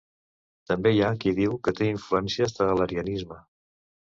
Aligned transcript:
També 0.71 0.93
hi 0.95 1.03
ha 1.03 1.09
que 1.25 1.35
diu 1.41 1.53
que 1.67 1.73
té 1.81 1.91
influències 1.91 2.59
de 2.61 2.71
l'arianisme. 2.81 3.39